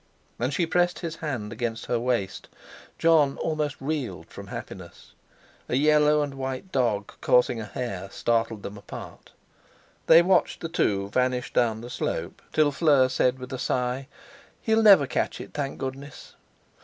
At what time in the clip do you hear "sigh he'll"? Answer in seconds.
13.59-14.81